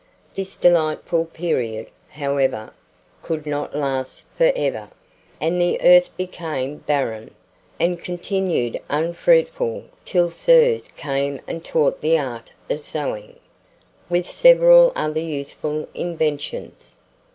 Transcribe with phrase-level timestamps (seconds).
[0.33, 2.73] This delightful period, however,
[3.21, 4.89] could not last for ever,
[5.39, 7.35] and the earth became barren,
[7.79, 13.35] and continued unfruitful till Ceres came and taught the art of sowing,
[14.09, 16.97] with several other useful inventions.